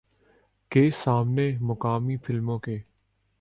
کے 0.71 0.89
سامنے 1.03 1.49
مقامی 1.61 2.17
فلموں 2.17 2.59
کے 2.59 2.77